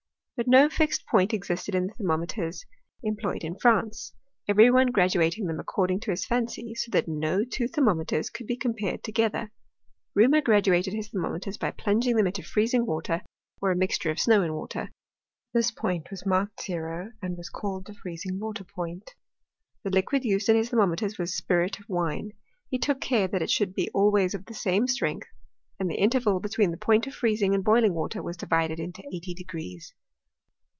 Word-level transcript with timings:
but 0.43 0.47
no 0.47 0.67
fixed 0.67 1.05
point 1.05 1.35
existed 1.35 1.75
in 1.75 1.85
the 1.85 1.93
thermometers 1.93 2.65
em* 3.05 3.13
t 3.15 3.19
I 3.19 3.21
THEOAT 3.37 3.43
IN 3.43 3.53
CHEMISTRr. 3.53 3.53
283 3.53 3.53
Idoyed 3.53 3.53
in 3.53 3.59
France, 3.59 4.13
every 4.47 4.71
one 4.71 4.87
graduating 4.87 5.45
them 5.45 5.59
accord* 5.59 5.91
s^ 5.91 5.93
ing 5.93 5.99
to 5.99 6.09
his 6.09 6.25
fancy; 6.25 6.73
so 6.73 6.89
that 6.89 7.07
no 7.07 7.43
two 7.45 7.67
thermometers 7.67 8.31
could 8.31 8.47
ti' 8.47 8.55
le 8.55 8.59
compared 8.59 9.03
together. 9.03 9.51
Reaumur 10.15 10.43
graduated 10.43 10.95
his 10.95 11.09
ther 11.09 11.19
0 11.21 11.37
ttometers 11.37 11.59
by 11.59 11.69
plunging 11.69 12.15
them 12.15 12.25
into 12.25 12.41
freezing 12.41 12.87
water 12.87 13.21
or 13.61 13.69
a 13.69 13.75
i^l 13.75 13.81
loixture 13.81 14.09
of 14.09 14.19
snow 14.19 14.41
and 14.41 14.55
water. 14.55 14.89
This 15.53 15.69
point 15.69 16.09
was 16.09 16.25
marked 16.25 16.57
ttro, 16.57 17.11
and 17.21 17.37
was 17.37 17.49
called 17.51 17.85
the 17.85 17.93
freezing 17.93 18.39
water 18.39 18.63
point. 18.63 19.13
The 19.83 19.91
liquid 19.91 20.25
used 20.25 20.49
in 20.49 20.55
his 20.55 20.69
thermometers 20.71 21.19
was 21.19 21.35
spirit 21.37 21.79
of 21.79 21.87
wine: 21.87 22.31
h^ 22.73 22.81
took 22.81 22.99
care 22.99 23.27
that 23.27 23.43
it 23.43 23.51
should 23.51 23.75
be 23.75 23.91
always 23.91 24.33
of 24.33 24.45
the 24.45 24.55
same 24.55 24.87
^l 24.87 24.89
strength, 24.89 25.27
and 25.79 25.87
the 25.87 26.01
interval 26.01 26.39
between 26.39 26.71
the 26.71 26.77
point 26.77 27.05
of 27.05 27.13
freez 27.13 27.37
ff 27.41 27.43
ing 27.43 27.53
and 27.53 27.63
boiling 27.63 27.93
water 27.93 28.23
was 28.23 28.35
divided 28.35 28.79
into 28.79 29.03
eighty 29.13 29.35
degrees. 29.35 29.93